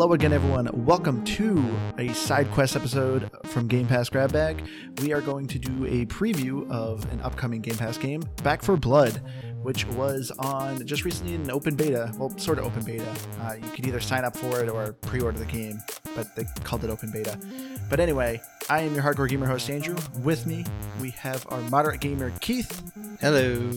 [0.00, 0.66] Hello again, everyone.
[0.86, 1.62] Welcome to
[1.98, 4.66] a side quest episode from Game Pass Grab Bag.
[5.02, 8.78] We are going to do a preview of an upcoming Game Pass game, Back 4
[8.78, 9.20] Blood,
[9.62, 12.14] which was on just recently in open beta.
[12.16, 13.14] Well, sort of open beta.
[13.42, 15.78] Uh, you could either sign up for it or pre order the game,
[16.16, 17.38] but they called it open beta.
[17.90, 18.40] But anyway,
[18.70, 19.96] I am your hardcore gamer host, Andrew.
[20.22, 20.64] With me,
[21.02, 22.90] we have our moderate gamer, Keith.
[23.20, 23.70] Hello.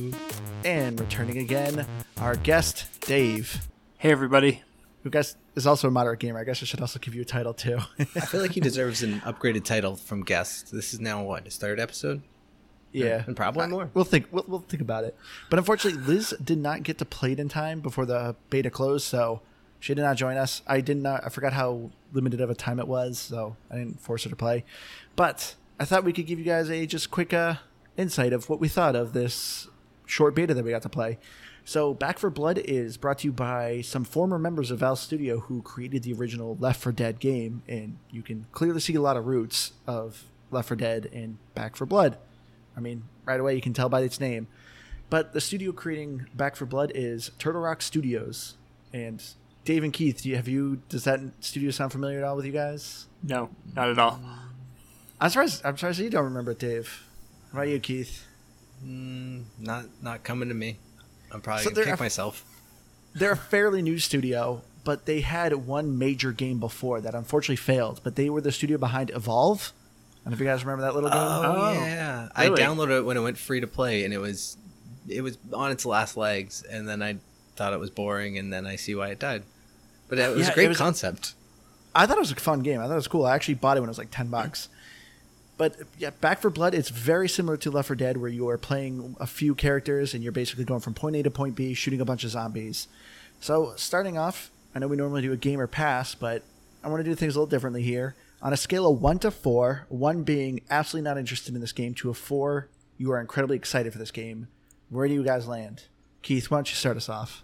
[0.63, 1.85] And returning again,
[2.21, 3.67] our guest, Dave.
[3.97, 4.61] Hey, everybody.
[5.03, 6.39] Who guess is also a moderate gamer.
[6.39, 7.79] I guess I should also give you a title too.
[7.99, 10.71] I feel like he deserves an upgraded title from guest.
[10.71, 12.21] This is now what his third episode.
[12.93, 13.89] Yeah, and probably more.
[13.93, 14.27] We'll think.
[14.31, 15.17] We'll, we'll think about it.
[15.49, 19.05] But unfortunately, Liz did not get to play it in time before the beta closed,
[19.05, 19.41] so
[19.79, 20.61] she did not join us.
[20.67, 21.25] I did not.
[21.25, 24.35] I forgot how limited of a time it was, so I didn't force her to
[24.35, 24.63] play.
[25.15, 27.55] But I thought we could give you guys a just quick uh,
[27.97, 29.67] insight of what we thought of this
[30.05, 31.17] short beta that we got to play.
[31.65, 35.39] So, Back 4 Blood is brought to you by some former members of Valve Studio
[35.39, 39.15] who created the original Left 4 Dead game, and you can clearly see a lot
[39.15, 42.17] of roots of Left 4 Dead and Back 4 Blood.
[42.75, 44.47] I mean, right away you can tell by its name.
[45.09, 48.55] But the studio creating Back 4 Blood is Turtle Rock Studios,
[48.91, 49.23] and
[49.63, 50.81] Dave and Keith, do you, have you?
[50.89, 53.05] Does that studio sound familiar at all with you guys?
[53.23, 54.19] No, not at all.
[55.21, 55.65] I'm surprised.
[55.65, 57.07] I'm surprised you don't remember it, Dave.
[57.53, 58.25] How about you, Keith?
[58.85, 60.79] Mm, not not coming to me.
[61.33, 62.45] I'm probably so gonna kick a, myself.
[63.13, 68.01] They're a fairly new studio, but they had one major game before that unfortunately failed.
[68.03, 69.73] But they were the studio behind Evolve.
[69.73, 71.19] I don't know if you guys remember that little game.
[71.19, 72.61] Oh, oh yeah, really?
[72.61, 74.57] I downloaded it when it went free to play, and it was
[75.07, 77.17] it was on its last legs, and then I
[77.55, 79.43] thought it was boring, and then I see why it died.
[80.07, 81.33] But it was yeah, a great was, concept.
[81.95, 82.79] I thought it was a fun game.
[82.79, 83.25] I thought it was cool.
[83.25, 84.69] I actually bought it when it was like ten bucks.
[85.57, 88.57] But yeah, Back 4 Blood, it's very similar to Left 4 Dead, where you are
[88.57, 92.01] playing a few characters and you're basically going from point A to point B, shooting
[92.01, 92.87] a bunch of zombies.
[93.39, 96.43] So starting off, I know we normally do a gamer pass, but
[96.83, 98.15] I want to do things a little differently here.
[98.41, 101.93] On a scale of one to four, one being absolutely not interested in this game,
[101.95, 104.47] to a four, you are incredibly excited for this game.
[104.89, 105.83] Where do you guys land?
[106.23, 107.43] Keith, why don't you start us off?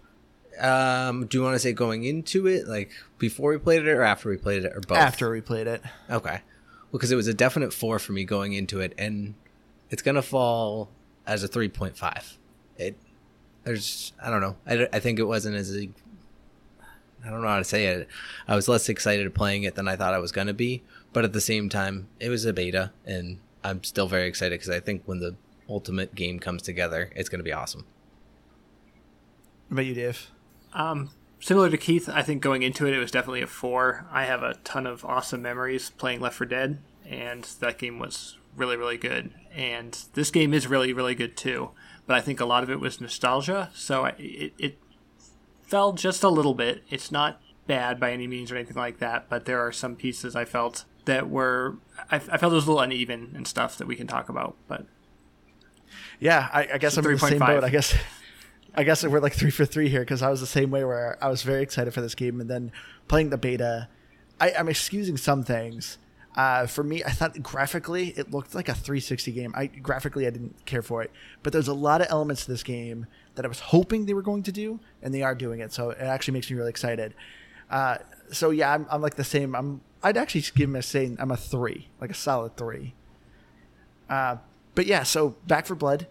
[0.60, 4.02] Um, do you want to say going into it, like before we played it, or
[4.02, 4.98] after we played it, or both?
[4.98, 5.82] After we played it.
[6.10, 6.42] Okay
[6.92, 9.36] because it was a definite four for me going into it, and
[9.90, 10.90] it's gonna fall
[11.26, 12.38] as a three point five.
[12.78, 12.96] It
[13.64, 14.56] there's I don't know.
[14.66, 15.90] I, I think it wasn't as a,
[17.26, 18.08] I don't know how to say it.
[18.48, 20.84] I was less excited playing it than I thought I was gonna be,
[21.14, 24.70] but at the same time, it was a beta, and I'm still very excited because
[24.70, 25.36] I think when the
[25.68, 27.86] ultimate game comes together, it's gonna be awesome.
[29.68, 30.32] What about you, Dave?
[30.74, 34.06] Um, similar to Keith, I think going into it, it was definitely a four.
[34.12, 38.38] I have a ton of awesome memories playing Left 4 Dead, and that game was
[38.56, 39.32] really, really good.
[39.54, 41.72] And this game is really, really good too.
[42.06, 44.78] But I think a lot of it was nostalgia, so it, it
[45.62, 46.84] fell just a little bit.
[46.90, 50.36] It's not bad by any means or anything like that, but there are some pieces
[50.36, 51.78] I felt that were
[52.12, 54.56] I, I felt it was a little uneven and stuff that we can talk about.
[54.68, 54.86] But
[56.20, 57.64] yeah, I, I guess I'm in the same boat.
[57.64, 57.96] I guess
[58.76, 61.18] I guess we're like three for three here because I was the same way where
[61.22, 62.72] I was very excited for this game and then
[63.08, 63.88] playing the beta.
[64.40, 65.98] I, am excusing some things.
[66.36, 69.54] Uh, for me, I thought graphically it looked like a 360 game.
[69.56, 71.12] I graphically I didn't care for it,
[71.44, 74.22] but there's a lot of elements to this game that I was hoping they were
[74.22, 75.74] going to do, and they are doing it.
[75.74, 77.14] So it actually makes me really excited.
[77.70, 77.98] Uh,
[78.32, 79.56] so yeah, I'm, I'm like the same.
[79.56, 82.94] I'm I'd actually give him a say I'm a three, like a solid three.
[84.10, 84.38] Uh,
[84.76, 86.08] but yeah, so Back 4 Blood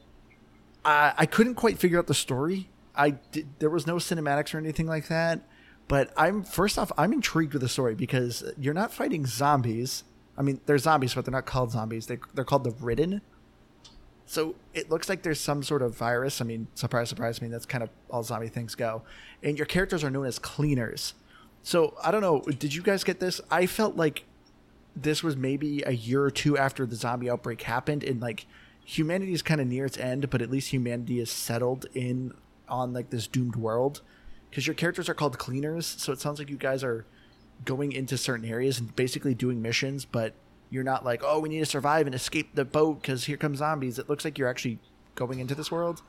[0.84, 2.68] I, I couldn't quite figure out the story.
[2.94, 5.40] I did, there was no cinematics or anything like that.
[5.86, 10.04] But I'm first off, I'm intrigued with the story because you're not fighting zombies.
[10.36, 12.06] I mean, they're zombies, but they're not called zombies.
[12.06, 13.22] They, they're called the Ridden.
[14.26, 16.42] So it looks like there's some sort of virus.
[16.42, 17.38] I mean, surprise, surprise.
[17.40, 19.02] I mean, that's kind of all zombie things go.
[19.42, 21.14] And your characters are known as cleaners.
[21.62, 22.40] So I don't know.
[22.40, 23.40] Did you guys get this?
[23.50, 24.24] I felt like
[24.94, 28.46] this was maybe a year or two after the zombie outbreak happened, and like
[28.88, 32.32] humanity is kind of near its end, but at least humanity is settled in
[32.70, 34.00] on like this doomed world.
[34.48, 37.04] Because your characters are called cleaners, so it sounds like you guys are
[37.66, 40.32] going into certain areas and basically doing missions, but
[40.70, 43.54] you're not like, oh, we need to survive and escape the boat because here come
[43.54, 43.98] zombies.
[43.98, 44.78] It looks like you're actually
[45.14, 46.00] going into this world.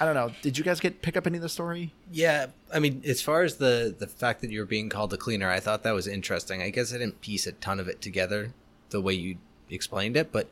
[0.00, 0.32] I don't know.
[0.42, 1.94] Did you guys get pick up any of the story?
[2.10, 5.48] Yeah, I mean, as far as the the fact that you're being called a cleaner,
[5.48, 6.62] I thought that was interesting.
[6.62, 8.52] I guess I didn't piece a ton of it together
[8.90, 9.36] the way you
[9.70, 10.50] explained it, but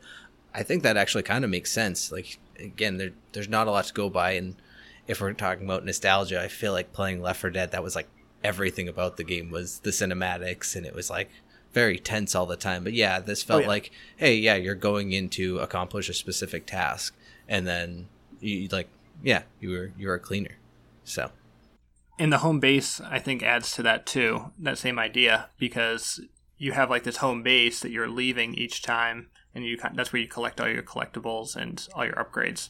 [0.57, 2.11] I think that actually kind of makes sense.
[2.11, 4.55] Like again, there there's not a lot to go by, and
[5.07, 8.07] if we're talking about nostalgia, I feel like playing Left 4 Dead that was like
[8.43, 11.29] everything about the game was the cinematics, and it was like
[11.73, 12.83] very tense all the time.
[12.83, 13.67] But yeah, this oh, felt oh, yeah.
[13.67, 17.15] like, hey, yeah, you're going in to accomplish a specific task,
[17.47, 18.07] and then
[18.39, 18.89] you like,
[19.23, 20.57] yeah, you were you were a cleaner,
[21.03, 21.29] so.
[22.17, 24.51] And the home base, I think, adds to that too.
[24.57, 26.19] That same idea because
[26.57, 30.21] you have like this home base that you're leaving each time, and you that's where
[30.21, 32.69] you collect all your collectibles and all your upgrades.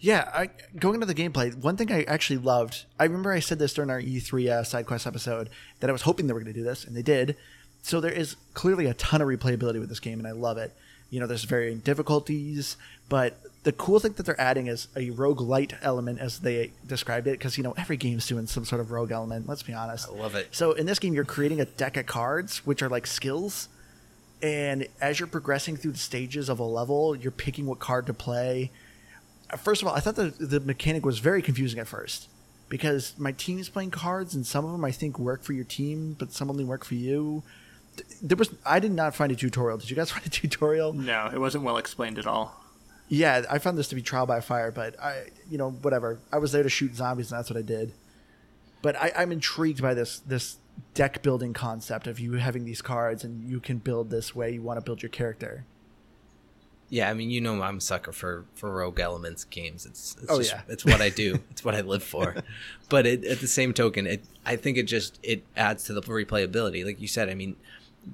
[0.00, 0.48] Yeah, I,
[0.78, 2.86] going into the gameplay, one thing I actually loved.
[2.98, 6.02] I remember I said this during our E3 uh, side quest episode that I was
[6.02, 7.36] hoping they were going to do this, and they did.
[7.82, 10.74] So there is clearly a ton of replayability with this game, and I love it.
[11.10, 12.78] You know, there's varying difficulties,
[13.10, 17.32] but the cool thing that they're adding is a roguelite element, as they described it,
[17.32, 19.46] because you know every game's doing some sort of rogue element.
[19.46, 20.08] Let's be honest.
[20.08, 20.48] I love it.
[20.52, 23.68] So in this game, you're creating a deck of cards, which are like skills,
[24.42, 28.14] and as you're progressing through the stages of a level, you're picking what card to
[28.14, 28.70] play.
[29.58, 32.28] First of all, I thought the the mechanic was very confusing at first
[32.68, 35.64] because my team is playing cards, and some of them I think work for your
[35.64, 37.42] team, but some only work for you
[38.22, 39.78] there was I did not find a tutorial.
[39.78, 40.92] Did you guys find a tutorial?
[40.92, 42.62] No, it wasn't well explained at all.
[43.08, 46.18] Yeah, I found this to be trial by fire, but I, you know, whatever.
[46.32, 47.92] I was there to shoot zombies, and that's what I did.
[48.82, 50.56] But I, I'm intrigued by this this
[50.94, 54.62] deck building concept of you having these cards, and you can build this way you
[54.62, 55.64] want to build your character.
[56.88, 59.86] Yeah, I mean, you know, I'm a sucker for for rogue elements games.
[59.86, 61.42] It's, it's oh just, yeah, it's what I do.
[61.50, 62.36] it's what I live for.
[62.88, 66.00] But it, at the same token, it I think it just it adds to the
[66.00, 66.84] replayability.
[66.84, 67.56] Like you said, I mean,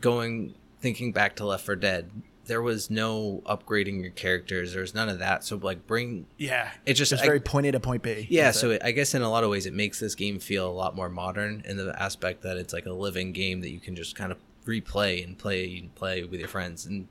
[0.01, 2.11] going thinking back to Left 4 Dead,
[2.53, 4.75] there was no upgrading your characters.
[4.75, 5.43] There was none of that.
[5.43, 8.27] So like bring yeah, it's just it's very point A to point B.
[8.29, 10.69] Yeah, so it, I guess in a lot of ways it makes this game feel
[10.69, 13.81] a lot more modern in the aspect that it's like a living game that you
[13.81, 16.85] can just kind of replay and play and play with your friends.
[16.85, 17.09] And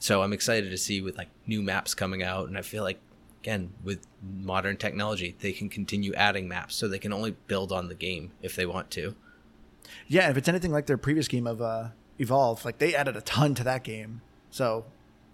[0.00, 2.98] so I'm excited to see with like new maps coming out, and I feel like
[3.42, 7.86] again with modern technology they can continue adding maps, so they can only build on
[7.86, 9.14] the game if they want to.
[10.08, 13.20] Yeah, if it's anything like their previous game of uh, Evolve, like they added a
[13.20, 14.22] ton to that game.
[14.50, 14.84] So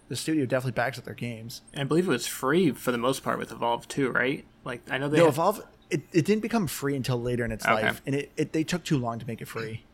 [0.09, 1.61] the studio definitely backs up their games.
[1.73, 4.45] And I believe it was free for the most part with Evolve too, right?
[4.63, 5.33] Like I know they no had...
[5.33, 5.63] Evolve.
[5.89, 7.73] It, it didn't become free until later in its okay.
[7.73, 9.85] life, and it, it they took too long to make it free.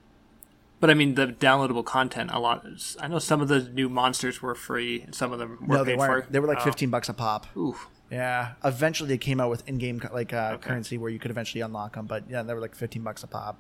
[0.80, 2.66] But I mean, the downloadable content a lot.
[3.00, 5.84] I know some of the new monsters were free, and some of them were no,
[5.84, 6.26] they weren't.
[6.26, 6.32] For.
[6.32, 6.64] They were like oh.
[6.66, 7.46] fifteen bucks a pop.
[7.56, 7.88] Oof.
[8.12, 8.54] Yeah.
[8.64, 10.68] Eventually, they came out with in-game like uh, okay.
[10.68, 13.28] currency where you could eventually unlock them, but yeah, they were like fifteen bucks a
[13.28, 13.60] pop.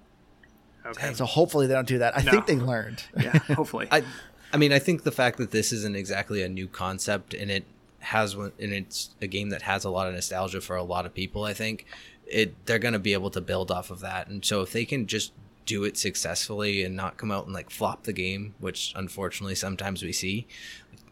[0.85, 1.13] Okay.
[1.13, 2.17] So hopefully they don't do that.
[2.17, 2.31] I no.
[2.31, 3.03] think they learned.
[3.17, 3.87] yeah, hopefully.
[3.91, 4.03] I,
[4.53, 7.65] I mean, I think the fact that this isn't exactly a new concept and it
[7.99, 11.05] has one, and it's a game that has a lot of nostalgia for a lot
[11.05, 11.43] of people.
[11.43, 11.85] I think
[12.27, 14.85] it they're going to be able to build off of that, and so if they
[14.85, 15.31] can just
[15.65, 20.03] do it successfully and not come out and like flop the game, which unfortunately sometimes
[20.03, 20.45] we see.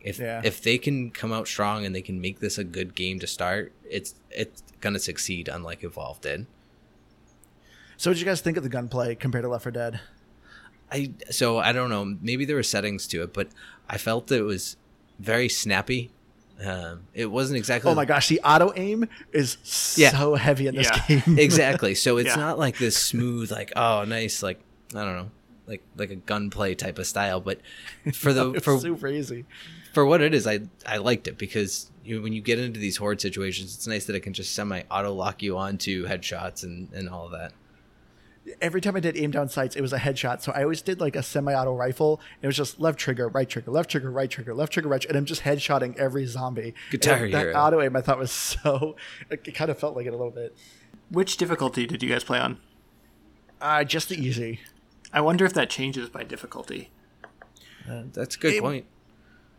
[0.01, 0.41] If yeah.
[0.43, 3.27] if they can come out strong and they can make this a good game to
[3.27, 6.47] start, it's it's gonna succeed, unlike Evolve did.
[7.97, 9.99] So, what did you guys think of the gunplay compared to Left 4 Dead?
[10.91, 12.17] I so I don't know.
[12.21, 13.47] Maybe there were settings to it, but
[13.89, 14.77] I felt that it was
[15.19, 16.11] very snappy.
[16.63, 17.89] Um, it wasn't exactly.
[17.89, 19.57] Oh my gosh, the auto aim is
[19.97, 20.11] yeah.
[20.11, 21.19] so heavy in this yeah.
[21.19, 21.37] game.
[21.39, 21.95] exactly.
[21.95, 22.35] So it's yeah.
[22.35, 24.59] not like this smooth, like oh nice, like
[24.93, 25.31] I don't know,
[25.65, 27.39] like like a gunplay type of style.
[27.39, 27.61] But
[28.13, 29.45] for the for super easy
[29.93, 32.97] for what it is, I I liked it because you, when you get into these
[32.97, 36.91] horde situations, it's nice that it can just semi auto lock you onto headshots and
[36.93, 37.53] and all of that
[38.61, 40.41] every time I did aim down sights, it was a headshot.
[40.41, 42.19] So I always did like a semi-auto rifle.
[42.41, 45.11] it was just left trigger, right trigger, left trigger, right trigger, left trigger, right, trigger,
[45.11, 46.73] and I'm just headshotting every zombie.
[46.89, 48.31] Guitar and That auto aim I thought was
[48.63, 48.95] so.
[49.29, 50.55] It kind of felt like it a little bit.
[51.09, 52.57] Which difficulty did you guys play on?
[53.59, 54.59] Uh, just the easy.
[55.13, 56.89] I wonder if that changes by difficulty.
[57.89, 58.85] Uh, that's a good it, point.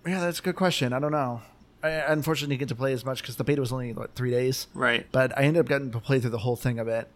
[0.06, 0.92] Yeah, that's a good question.
[0.92, 1.42] I don't know.
[1.82, 4.30] I unfortunately didn't get to play as much because the beta was only what three
[4.30, 4.68] days.
[4.72, 5.06] Right.
[5.12, 7.08] But I ended up getting to play through the whole thing of it.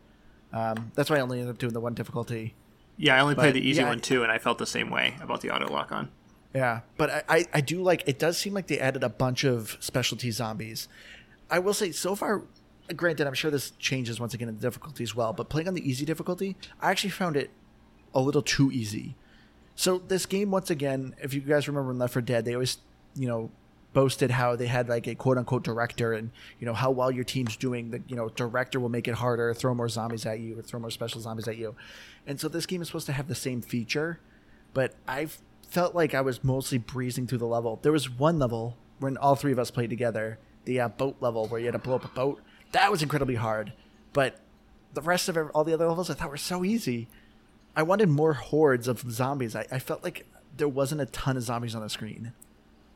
[0.57, 2.55] Um, that's why I only ended up doing the one difficulty.
[2.97, 4.89] Yeah, I only but, played the easy yeah, one too, and I felt the same
[4.89, 6.09] way about the auto lock on.
[6.55, 8.19] Yeah, but I, I, I do like it.
[8.19, 10.89] Does seem like they added a bunch of specialty zombies.
[11.51, 12.43] I will say so far.
[12.95, 15.35] Granted, I'm sure this changes once again in the difficulty as well.
[15.35, 17.51] But playing on the easy difficulty, I actually found it
[18.15, 19.15] a little too easy.
[19.75, 22.79] So this game, once again, if you guys remember in Left 4 Dead, they always,
[23.15, 23.51] you know,
[23.97, 27.25] boasted how they had like a quote unquote director and you know how well your
[27.25, 30.59] team's doing the you know director will make it harder throw more zombies at you
[30.59, 31.75] or throw more special zombies at you.
[32.27, 34.21] And so this game is supposed to have the same feature
[34.75, 35.27] but i
[35.67, 37.79] felt like i was mostly breezing through the level.
[37.81, 41.47] There was one level when all three of us played together the uh, boat level
[41.47, 42.43] where you had to blow up a boat.
[42.73, 43.73] That was incredibly hard
[44.13, 44.41] but
[44.93, 47.09] the rest of all the other levels i thought were so easy.
[47.75, 49.57] I wanted more hordes of zombies.
[49.57, 52.35] I, I felt like there wasn't a ton of zombies on the screen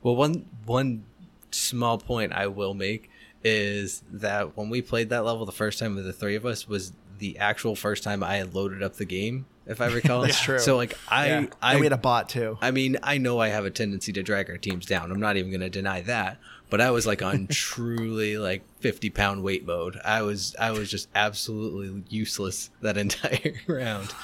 [0.02, 1.04] well, one one
[1.50, 3.10] small point I will make
[3.42, 6.68] is that when we played that level the first time with the three of us
[6.68, 10.22] was the actual first time I had loaded up the game, if I recall.
[10.26, 10.58] That's true.
[10.58, 11.46] So like I, Yeah.
[11.62, 12.58] I and we had a bot too.
[12.60, 15.10] I mean, I know I have a tendency to drag our teams down.
[15.10, 16.38] I'm not even going to deny that.
[16.70, 20.00] But I was like on truly like 50 pound weight mode.
[20.04, 24.14] I was I was just absolutely useless that entire round.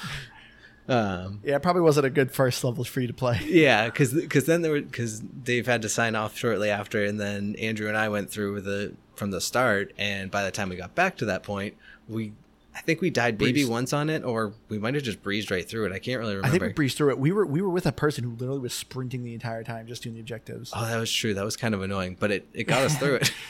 [0.87, 3.41] Um, Yeah, it probably wasn't a good first level for you to play.
[3.45, 7.19] yeah, because because then there were because Dave had to sign off shortly after, and
[7.19, 10.69] then Andrew and I went through with the from the start, and by the time
[10.69, 11.75] we got back to that point,
[12.07, 12.33] we
[12.75, 13.71] I think we died maybe Breezed.
[13.71, 15.91] once on it, or we might have just breezed right through it.
[15.91, 16.47] I can't really remember.
[16.47, 17.19] I think we breezed through it.
[17.19, 20.03] We were we were with a person who literally was sprinting the entire time, just
[20.03, 20.71] doing the objectives.
[20.75, 21.33] oh, that was true.
[21.33, 23.31] That was kind of annoying, but it, it got us through it.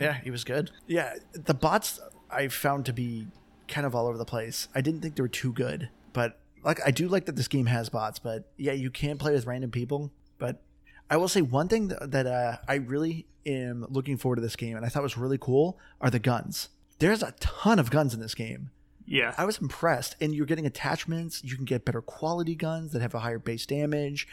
[0.00, 0.70] Yeah, he was good.
[0.86, 3.26] Yeah, the bots I found to be
[3.66, 4.66] kind of all over the place.
[4.74, 7.66] I didn't think they were too good, but like I do like that this game
[7.66, 8.18] has bots.
[8.18, 10.12] But yeah, you can play with random people.
[10.38, 10.62] But
[11.10, 14.56] I will say one thing that, that uh, I really am looking forward to this
[14.56, 16.68] game, and I thought was really cool, are the guns.
[16.98, 18.70] There's a ton of guns in this game.
[19.08, 19.34] Yeah.
[19.38, 20.16] I was impressed.
[20.20, 21.42] And you're getting attachments.
[21.42, 24.28] You can get better quality guns that have a higher base damage.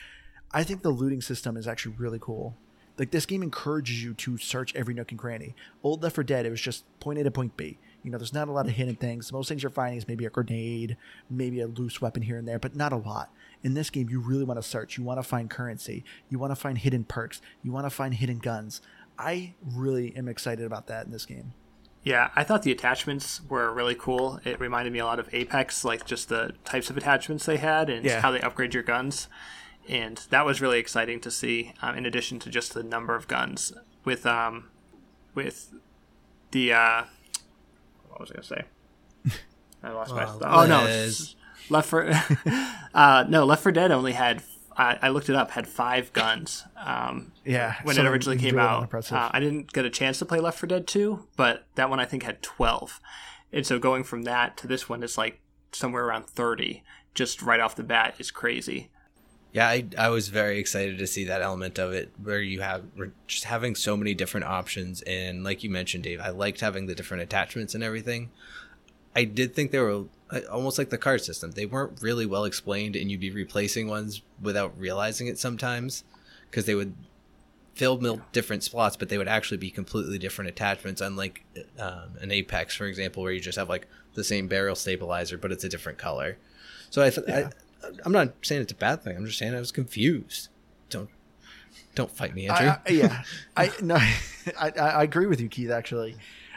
[0.52, 2.58] I think the looting system is actually really cool.
[2.98, 5.56] Like this game encourages you to search every nook and cranny.
[5.84, 7.78] Old Left 4 Dead, it was just point A to point B.
[8.06, 9.32] You know, there's not a lot of hidden things.
[9.34, 10.96] Most things you're finding is maybe a grenade,
[11.28, 13.32] maybe a loose weapon here and there, but not a lot.
[13.64, 14.98] In this game, you really want to search.
[14.98, 16.06] You want to find currency.
[16.30, 17.42] You want to find hidden perks.
[17.64, 18.80] You want to find hidden guns.
[19.18, 21.54] I really am excited about that in this game.
[22.04, 24.40] Yeah, I thought the attachments were really cool.
[24.46, 27.90] It reminded me a lot of Apex, like just the types of attachments they had
[27.90, 28.22] and Yeah.
[28.22, 29.28] how they upgrade your guns.
[29.90, 31.74] And that was really exciting to see.
[31.82, 34.70] Um, in addition to just the number of guns, with um,
[35.34, 35.74] with
[36.52, 37.04] the uh,
[38.16, 39.40] what was I gonna say?
[39.84, 40.26] I lost my.
[40.26, 41.10] Well, oh no,
[41.70, 42.10] Left for
[42.94, 44.42] uh, no Left 4 Dead only had.
[44.78, 45.52] I, I looked it up.
[45.52, 46.64] Had five guns.
[46.78, 48.94] Um, Yeah, when it originally came out.
[48.94, 52.00] Uh, I didn't get a chance to play Left 4 Dead 2, but that one
[52.00, 53.00] I think had 12.
[53.54, 55.40] And so going from that to this one is like
[55.72, 58.92] somewhere around 30, just right off the bat is crazy.
[59.56, 62.84] Yeah, I, I was very excited to see that element of it where you have
[63.26, 65.02] just having so many different options.
[65.04, 68.32] And like you mentioned, Dave, I liked having the different attachments and everything.
[69.16, 71.52] I did think they were uh, almost like the card system.
[71.52, 76.04] They weren't really well explained, and you'd be replacing ones without realizing it sometimes
[76.52, 76.94] because they would
[77.76, 81.46] fill different slots, but they would actually be completely different attachments, unlike
[81.80, 85.54] um, an Apex, for example, where you just have like the same barrel stabilizer, but
[85.54, 86.38] it's a different color.
[86.90, 87.50] So I, th- I
[88.04, 89.16] I'm not saying it's a bad thing.
[89.16, 90.50] I'm just saying I was confused.
[90.90, 91.10] Don't
[91.96, 92.68] don't fight me, Andrew.
[92.68, 93.24] I, I, yeah,
[93.58, 93.96] I no,
[94.60, 95.72] I, I agree with you, Keith.
[95.72, 96.16] Actually,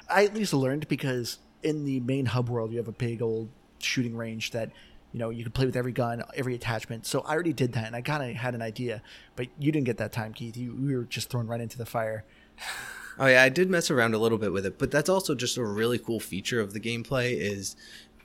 [0.08, 3.49] I at least learned because in the main hub world, you have a big old
[3.78, 4.70] shooting range that
[5.12, 7.06] you know you can play with every gun, every attachment.
[7.06, 9.02] So I already did that, and I kind of had an idea.
[9.37, 10.56] But you didn't get that time, Keith.
[10.56, 12.25] You, you were just thrown right into the fire.
[13.18, 15.56] Oh yeah, I did mess around a little bit with it, but that's also just
[15.56, 17.75] a really cool feature of the gameplay is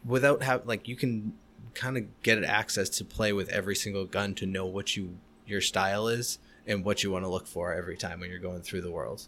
[0.06, 1.34] without have like you can
[1.74, 5.62] kind of get access to play with every single gun to know what you your
[5.62, 8.82] style is and what you want to look for every time when you're going through
[8.82, 9.28] the world.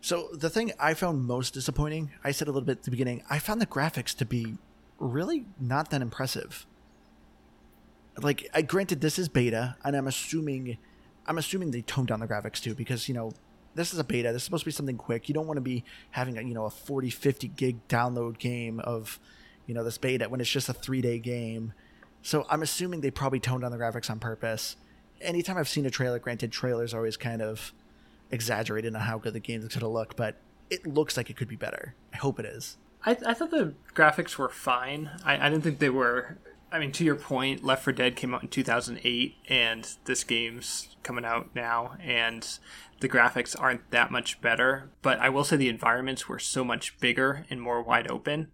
[0.00, 3.22] So the thing I found most disappointing, I said a little bit at the beginning,
[3.28, 4.54] I found the graphics to be
[4.98, 6.66] really not that impressive.
[8.20, 10.78] Like, I granted this is beta, and I'm assuming,
[11.26, 13.32] I'm assuming they toned down the graphics too, because you know,
[13.74, 14.32] this is a beta.
[14.32, 15.28] This is supposed to be something quick.
[15.28, 18.80] You don't want to be having a you know a 40, 50 gig download game
[18.80, 19.20] of,
[19.68, 21.72] you know, this beta when it's just a three day game.
[22.22, 24.74] So I'm assuming they probably toned down the graphics on purpose.
[25.20, 27.72] Anytime I've seen a trailer, granted, trailers always kind of
[28.30, 30.36] exaggerated on how good the game's going to look, but
[30.70, 31.94] it looks like it could be better.
[32.12, 32.76] I hope it is.
[33.04, 35.10] I, I thought the graphics were fine.
[35.24, 36.38] I, I didn't think they were.
[36.70, 40.96] I mean, to your point, Left 4 Dead came out in 2008, and this game's
[41.02, 42.46] coming out now, and
[43.00, 44.90] the graphics aren't that much better.
[45.00, 48.48] But I will say the environments were so much bigger and more wide open,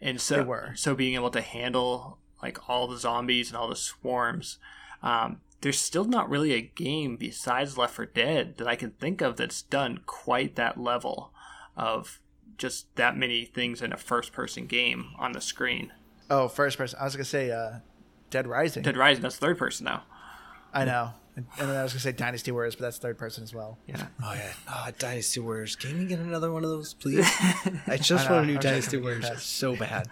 [0.00, 0.72] and so They were.
[0.76, 4.58] so being able to handle like all the zombies and all the swarms.
[5.02, 9.20] Um, there's still not really a game besides Left 4 Dead that I can think
[9.22, 11.32] of that's done quite that level
[11.76, 12.20] of
[12.58, 15.92] just that many things in a first person game on the screen.
[16.30, 16.98] Oh, first person.
[17.00, 17.78] I was going to say uh,
[18.30, 18.82] Dead Rising.
[18.82, 20.04] Dead Rising, that's third person now.
[20.72, 21.12] I know.
[21.36, 23.54] And and then I was going to say Dynasty Warriors, but that's third person as
[23.54, 23.78] well.
[23.86, 24.06] Yeah.
[24.24, 25.76] Oh yeah, oh, Dynasty Warriors.
[25.76, 27.28] Can we get another one of those, please?
[27.86, 30.08] I just I want a new I was Dynasty trying to Warriors so bad.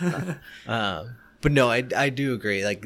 [0.66, 2.64] um, but no, I I do agree.
[2.64, 2.84] Like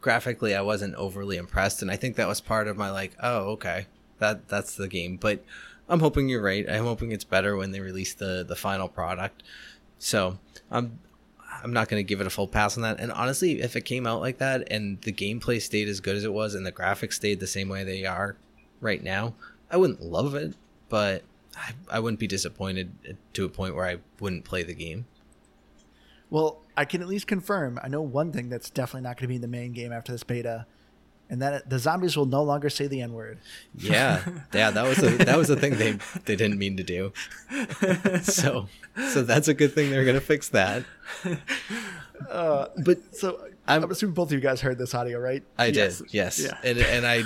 [0.00, 3.50] graphically, I wasn't overly impressed, and I think that was part of my like, oh
[3.52, 3.86] okay,
[4.18, 5.16] that that's the game.
[5.16, 5.44] But
[5.88, 6.64] I'm hoping you're right.
[6.70, 9.42] I'm hoping it's better when they release the the final product.
[9.98, 10.38] So
[10.70, 11.00] I'm
[11.62, 13.00] I'm not going to give it a full pass on that.
[13.00, 16.24] And honestly, if it came out like that and the gameplay stayed as good as
[16.24, 18.36] it was and the graphics stayed the same way they are
[18.80, 19.34] right now,
[19.70, 20.54] I wouldn't love it,
[20.88, 21.22] but
[21.56, 25.06] I, I wouldn't be disappointed to a point where I wouldn't play the game.
[26.30, 27.78] Well, I can at least confirm.
[27.82, 30.12] I know one thing that's definitely not going to be in the main game after
[30.12, 30.66] this beta,
[31.30, 33.38] and that the zombies will no longer say the N word.
[33.74, 34.22] Yeah,
[34.52, 35.92] yeah, that was a that was a thing they
[36.24, 37.12] they didn't mean to do.
[38.22, 38.68] So
[39.12, 39.90] so that's a good thing.
[39.90, 40.84] They're going to fix that.
[42.28, 45.42] Uh, but so I'm, I'm, assuming both of you guys heard this audio, right?
[45.56, 46.00] I yes.
[46.00, 46.38] did, yes.
[46.38, 46.58] Yeah.
[46.62, 47.22] And and I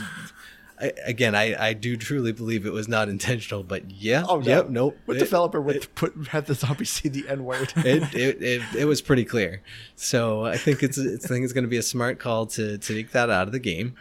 [0.85, 4.47] I, again, I, I do truly believe it was not intentional, but yeah, oh, no.
[4.47, 4.99] yep, nope.
[5.07, 7.73] What it, developer would it, put have the zombie see the N word?
[7.77, 9.63] it, it, it, it was pretty clear.
[9.97, 12.95] So I think it's I think it's going to be a smart call to to
[12.95, 13.95] take that out of the game.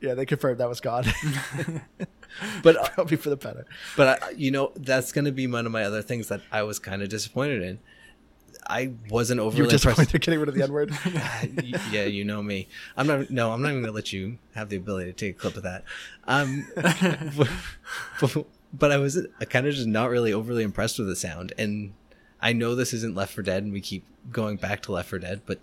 [0.00, 1.12] Yeah, they confirmed that was God.
[2.62, 3.66] but uh, probably for the better.
[3.96, 6.62] But I, you know, that's going to be one of my other things that I
[6.62, 7.78] was kind of disappointed in.
[8.66, 10.92] I wasn't overly You're disappointed they're getting rid of the N word.
[11.90, 12.68] yeah, you know me.
[12.96, 13.30] I'm not.
[13.30, 15.62] No, I'm not even gonna let you have the ability to take a clip of
[15.62, 15.84] that.
[16.24, 16.66] Um,
[17.36, 21.92] but, but, I was kind of just not really overly impressed with the sound, and
[22.40, 25.18] I know this isn't Left 4 Dead, and we keep going back to Left 4
[25.18, 25.60] Dead, but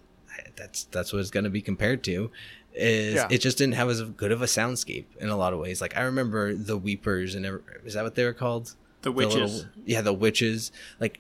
[0.56, 2.32] that's that's what it's gonna be compared to.
[2.74, 3.28] Is yeah.
[3.30, 5.82] it just didn't have as good of a soundscape in a lot of ways.
[5.82, 7.46] Like I remember the Weepers, and
[7.84, 8.76] is that what they were called?
[9.02, 9.34] The witches.
[9.34, 10.72] The little, yeah, the witches.
[11.00, 11.20] Like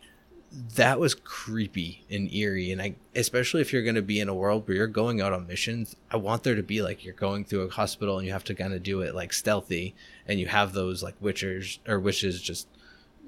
[0.51, 2.72] that was creepy and eerie.
[2.72, 5.34] And i especially if you're going to be in a world where you're going out
[5.34, 8.34] on missions i want there to be like you're going through a hospital and you
[8.34, 9.96] have to kind of do it like stealthy.
[10.27, 12.67] And you have those like witchers or witches just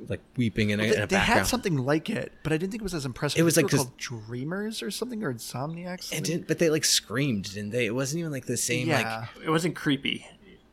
[0.08, 2.58] like weeping in a, well, they, in a they had something like it but i
[2.58, 6.12] didn't think it was as impressive it was like called dreamers or something or insomniacs
[6.12, 7.86] it didn't but they like screamed didn't they?
[7.86, 9.27] It wasn't even like the same yeah.
[9.36, 10.25] like it wasn't creepy.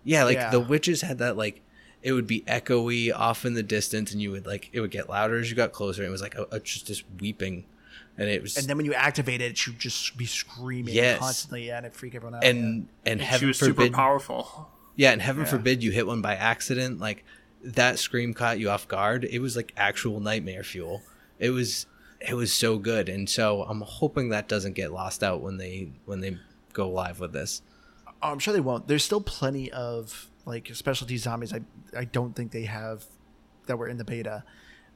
[0.04, 0.50] Yeah like yeah.
[0.50, 1.62] the witches had that like
[2.02, 5.08] it would be echoey off in the distance and you would like it would get
[5.08, 7.64] louder as you got closer and it was like a, a, just this weeping
[8.16, 11.18] and it was and then when you activate it it should just be screaming yes.
[11.18, 12.64] constantly yeah, and it freak everyone out and yeah.
[12.64, 15.50] and, and heaven forbid, super powerful yeah and heaven yeah.
[15.50, 17.24] forbid you hit one by accident like
[17.62, 21.02] that scream caught you off guard it was like actual nightmare fuel
[21.38, 21.86] it was
[22.20, 25.90] it was so good and so i'm hoping that doesn't get lost out when they
[26.06, 26.36] when they
[26.72, 27.60] go live with this
[28.06, 31.52] oh, i'm sure they won't there's still plenty of like specialty zombies.
[31.52, 31.60] I
[31.96, 33.04] I don't think they have
[33.66, 34.44] that were in the beta.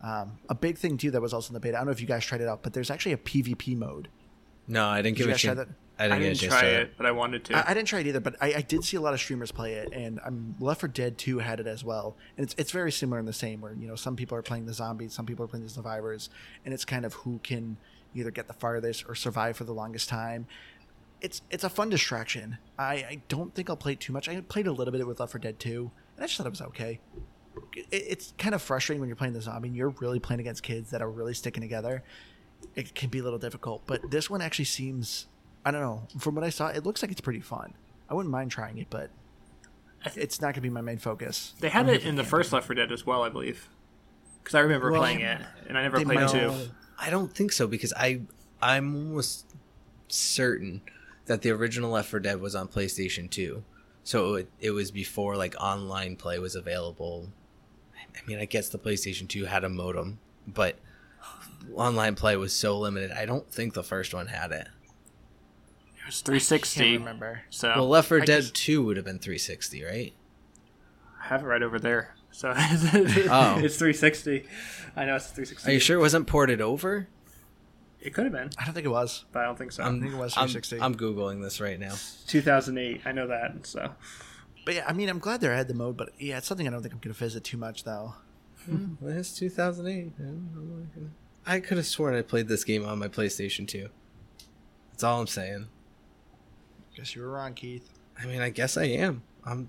[0.02, 1.76] Um, a big thing too that was also in the beta.
[1.76, 4.08] I don't know if you guys tried it out, but there's actually a PvP mode.
[4.66, 5.60] No, I didn't did give it a chance.
[5.98, 7.56] I didn't, I didn't try it, it, but I wanted to.
[7.56, 9.52] I, I, didn't try it either, but I, I, did see a lot of streamers
[9.52, 12.72] play it, and I'm Left 4 Dead 2 had it as well, and it's it's
[12.72, 15.24] very similar in the same where you know some people are playing the zombies, some
[15.24, 16.30] people are playing the survivors,
[16.64, 17.76] and it's kind of who can
[18.14, 20.46] either get the farthest or survive for the longest time
[21.24, 22.58] it's it's a fun distraction.
[22.78, 24.28] I, I don't think I'll play it too much.
[24.28, 26.50] I played a little bit with Left 4 Dead 2, and I just thought it
[26.50, 27.00] was okay.
[27.74, 30.62] It, it's kind of frustrating when you're playing the zombie and you're really playing against
[30.62, 32.04] kids that are really sticking together.
[32.74, 35.26] It can be a little difficult, but this one actually seems
[35.64, 36.02] I don't know.
[36.18, 37.72] From what I saw, it looks like it's pretty fun.
[38.10, 39.08] I wouldn't mind trying it, but
[40.14, 41.54] it's not going to be my main focus.
[41.60, 43.70] They had it in the first Left 4 Dead as well, I believe,
[44.42, 46.52] because I remember well, playing it, and I never played two.
[46.98, 48.20] I don't think so because I
[48.60, 49.46] I'm almost
[50.08, 50.82] certain
[51.26, 53.62] that the original Left 4 Dead was on PlayStation 2.
[54.02, 57.30] So it, it was before like online play was available.
[57.96, 60.76] I mean, I guess the PlayStation 2 had a modem, but
[61.74, 63.10] online play was so limited.
[63.12, 64.68] I don't think the first one had it.
[65.96, 66.98] It was 360.
[66.98, 67.42] remember.
[67.48, 70.12] So well, Left 4 Dead 2 would have been 360, right?
[71.22, 72.14] I have it right over there.
[72.30, 72.56] So oh.
[72.56, 74.44] it's 360.
[74.96, 75.70] I know it's 360.
[75.70, 77.08] Are you sure it wasn't ported over?
[78.04, 78.50] It could have been.
[78.58, 79.24] I don't think it was.
[79.32, 79.82] But I don't think so.
[79.82, 80.76] I'm, I think it was 360.
[80.76, 81.94] I'm, I'm googling this right now.
[82.26, 83.00] 2008.
[83.06, 83.66] I know that.
[83.66, 83.90] So.
[84.66, 86.70] But yeah, I mean, I'm glad they had the mode, but yeah, it's something I
[86.70, 88.14] don't think I'm going to visit too much though.
[88.66, 90.12] Hmm, well, it's 2008.
[91.46, 93.88] I could have sworn I played this game on my PlayStation 2.
[94.90, 95.68] That's all I'm saying.
[96.96, 97.90] Guess you were wrong, Keith.
[98.20, 99.22] I mean, I guess I am.
[99.44, 99.68] I'm.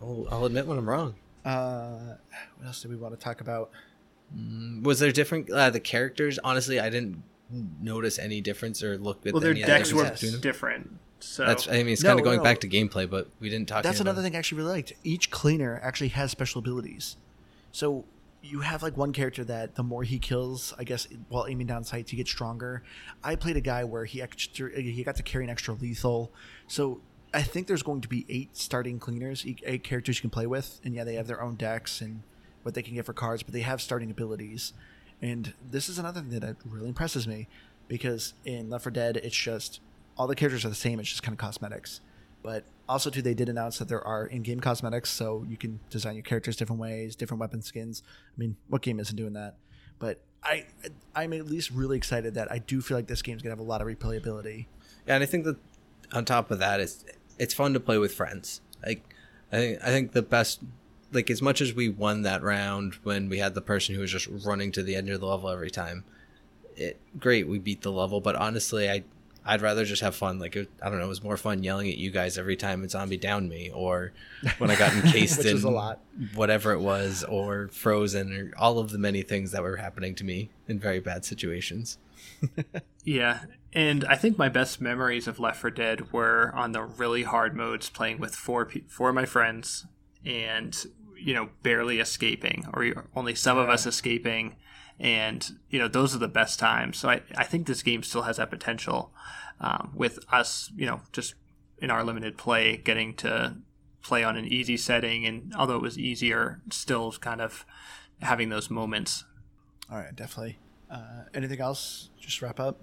[0.00, 1.14] I'll, I'll admit when I'm wrong.
[1.44, 2.14] Uh,
[2.56, 3.70] what else do we want to talk about?
[4.36, 6.38] Mm, was there different uh, the characters?
[6.42, 7.22] Honestly, I didn't
[7.80, 10.10] notice any difference or look at well, their decks were
[10.40, 10.98] different.
[11.20, 12.42] So that's I mean it's no, kind of going no.
[12.42, 13.82] back to gameplay, but we didn't talk.
[13.82, 14.92] That's another thing I actually really liked.
[15.04, 17.16] Each cleaner actually has special abilities,
[17.72, 18.04] so
[18.42, 21.84] you have like one character that the more he kills, I guess while aiming down
[21.84, 22.82] sights, he gets stronger.
[23.22, 26.30] I played a guy where he extra he got to carry an extra lethal,
[26.66, 27.00] so
[27.32, 30.80] I think there's going to be eight starting cleaners, eight characters you can play with,
[30.84, 32.22] and yeah, they have their own decks and
[32.64, 34.72] what they can get for cards, but they have starting abilities.
[35.22, 37.46] And this is another thing that really impresses me
[37.88, 39.80] because in Left 4 Dead, it's just
[40.16, 40.98] all the characters are the same.
[40.98, 42.00] It's just kind of cosmetics.
[42.42, 46.14] But also, too, they did announce that there are in-game cosmetics, so you can design
[46.14, 48.02] your characters different ways, different weapon skins.
[48.06, 49.54] I mean, what game isn't doing that?
[49.98, 50.66] But I,
[51.14, 53.62] I'm at least really excited that I do feel like this game's gonna have a
[53.62, 54.66] lot of replayability.
[55.06, 55.56] Yeah, and I think that
[56.12, 57.04] on top of that, it's
[57.38, 58.60] it's fun to play with friends.
[58.84, 59.02] Like,
[59.50, 60.60] I think I think the best
[61.14, 64.10] like as much as we won that round when we had the person who was
[64.10, 66.04] just running to the end of the level every time,
[66.76, 69.04] it, great, we beat the level, but honestly, I
[69.46, 70.38] I'd rather just have fun.
[70.38, 72.82] Like it, I don't know, it was more fun yelling at you guys every time
[72.82, 74.12] a zombie downed me, or
[74.58, 75.60] when I got encased in
[76.34, 80.24] whatever it was, or frozen, or all of the many things that were happening to
[80.24, 81.98] me in very bad situations.
[83.04, 83.40] yeah,
[83.74, 87.54] and I think my best memories of Left 4 Dead were on the really hard
[87.54, 89.84] modes, playing with four four of my friends,
[90.24, 90.86] and
[91.24, 93.64] you know barely escaping, or only some yeah.
[93.64, 94.56] of us escaping
[95.00, 96.98] and you know those are the best times.
[96.98, 99.12] So I, I think this game still has that potential
[99.60, 101.34] um, with us, you know, just
[101.78, 103.56] in our limited play, getting to
[104.02, 107.64] play on an easy setting, and although it was easier, still kind of
[108.22, 109.24] having those moments.
[109.90, 110.58] All right, definitely.
[110.90, 112.10] Uh, anything else?
[112.20, 112.80] Just wrap up.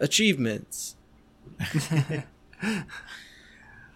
[0.00, 0.96] Achievements.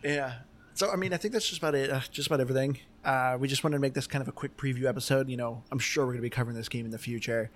[0.02, 0.34] yeah.
[0.74, 1.90] So I mean, I think that's just about it.
[1.90, 2.78] Uh, just about everything.
[3.06, 5.28] Uh, we just wanted to make this kind of a quick preview episode.
[5.30, 7.50] You know, I'm sure we're going to be covering this game in the future.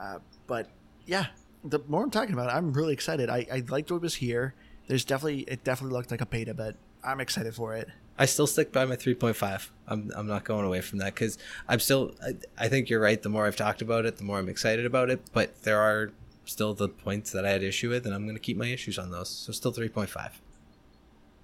[0.00, 0.70] Uh, but
[1.06, 1.26] yeah,
[1.62, 3.28] the more I'm talking about it, I'm really excited.
[3.28, 4.54] I, I liked what was here.
[4.88, 7.88] There's definitely it definitely looked like a beta, but I'm excited for it.
[8.18, 9.68] I still stick by my 3.5.
[9.88, 11.36] I'm I'm not going away from that because
[11.68, 12.14] I'm still.
[12.22, 13.20] I, I think you're right.
[13.22, 15.20] The more I've talked about it, the more I'm excited about it.
[15.32, 16.12] But there are
[16.46, 18.98] still the points that I had issue with, and I'm going to keep my issues
[18.98, 19.28] on those.
[19.28, 20.30] So still 3.5.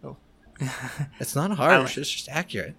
[0.05, 0.17] Oh,
[1.21, 1.91] it's not harsh.
[1.91, 2.75] Like- it's just accurate.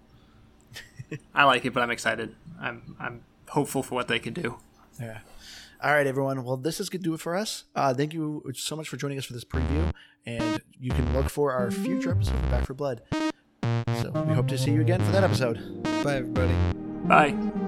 [1.33, 2.35] I like it, but I'm excited.
[2.59, 4.57] I'm I'm hopeful for what they can do.
[4.99, 5.19] Yeah.
[5.81, 6.43] All right, everyone.
[6.43, 7.63] Well, this is going to do it for us.
[7.73, 9.93] Uh, thank you so much for joining us for this preview,
[10.25, 13.01] and you can look for our future episode of Back 4 Blood.
[14.01, 15.83] So we hope to see you again for that episode.
[16.03, 16.53] Bye, everybody.
[17.07, 17.58] Bye.